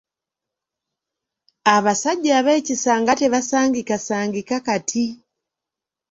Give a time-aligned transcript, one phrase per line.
[1.75, 5.05] Abasajja ab’ekisa nga tebasangikasangika kati!